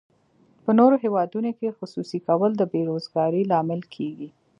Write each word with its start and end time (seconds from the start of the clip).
په 0.63 0.71
نورو 0.79 0.95
هیوادونو 1.03 1.49
کې 1.59 1.75
خصوصي 1.77 2.19
کول 2.27 2.51
د 2.57 2.63
بې 2.71 2.81
روزګارۍ 2.89 3.43
لامل 3.51 3.81
کیږي. 3.95 4.29